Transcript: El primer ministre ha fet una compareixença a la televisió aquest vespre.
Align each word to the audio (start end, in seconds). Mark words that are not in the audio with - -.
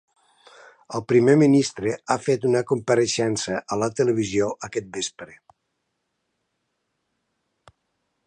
El 0.99 1.01
primer 1.11 1.33
ministre 1.41 1.91
ha 2.13 2.17
fet 2.27 2.47
una 2.51 2.63
compareixença 2.71 3.59
a 3.75 3.79
la 3.83 3.91
televisió 4.01 4.49
aquest 4.67 4.89
vespre. 4.95 5.35